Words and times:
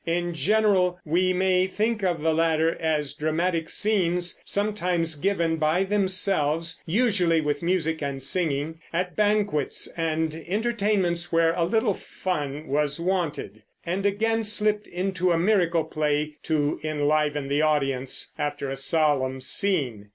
In 0.07 0.33
general 0.33 0.99
we 1.05 1.31
may 1.31 1.67
think 1.67 2.03
of 2.03 2.21
the 2.23 2.33
latter 2.33 2.75
as 2.81 3.13
dramatic 3.13 3.69
scenes, 3.69 4.41
sometimes 4.43 5.13
given 5.13 5.57
by 5.57 5.83
themselves 5.83 6.81
(usually 6.87 7.39
with 7.39 7.61
music 7.61 8.01
and 8.01 8.23
singing) 8.23 8.79
at 8.91 9.15
banquets 9.15 9.87
and 9.95 10.43
entertainments 10.47 11.31
where 11.31 11.53
a 11.53 11.65
little 11.65 11.93
fun 11.93 12.65
was 12.65 12.99
wanted; 12.99 13.61
and 13.85 14.07
again 14.07 14.43
slipped 14.43 14.87
into 14.87 15.31
a 15.31 15.37
Miracle 15.37 15.83
play 15.83 16.33
to 16.41 16.79
enliven 16.83 17.47
the 17.47 17.61
audience 17.61 18.33
after 18.39 18.71
a 18.71 18.77
solemn 18.77 19.39
scene. 19.39 20.09